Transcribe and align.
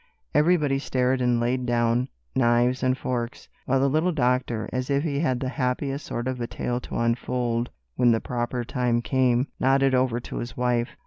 Everybody 0.33 0.79
stared 0.79 1.21
and 1.21 1.39
laid 1.39 1.67
down 1.67 2.07
knives 2.35 2.81
and 2.81 2.97
forks, 2.97 3.47
while 3.67 3.79
the 3.79 3.87
little 3.87 4.11
doctor, 4.11 4.67
as 4.73 4.89
if 4.89 5.03
he 5.03 5.19
had 5.19 5.39
the 5.39 5.47
happiest 5.49 6.07
sort 6.07 6.27
of 6.27 6.41
a 6.41 6.47
tale 6.47 6.79
to 6.79 6.95
unfold 6.97 7.69
when 7.97 8.09
the 8.11 8.19
proper 8.19 8.63
time 8.63 9.03
came, 9.03 9.49
nodded 9.59 9.93
over 9.93 10.19
to 10.19 10.37
his 10.37 10.57
wife. 10.57 10.97